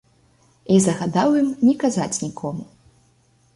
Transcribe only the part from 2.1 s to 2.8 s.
нікому.